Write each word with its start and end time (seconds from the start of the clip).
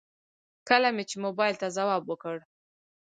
کله 0.69 0.89
مې 0.95 1.03
چې 1.09 1.15
موبايل 1.25 1.55
ته 1.61 1.67
ځواب 1.77 2.03
وکړ. 2.07 2.37